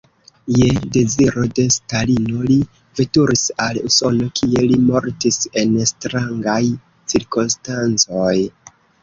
[0.59, 2.55] Je deziro de Stalino li
[3.01, 6.59] veturis al Usono, kie li mortis en strangaj
[7.15, 8.35] cirkonstancoj.